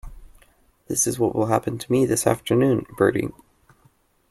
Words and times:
That 0.87 1.05
is 1.05 1.19
what 1.19 1.35
will 1.35 1.45
happen 1.45 1.77
to 1.77 1.91
me 1.91 2.07
this 2.07 2.25
afternoon, 2.25 2.87
Bertie. 2.97 3.29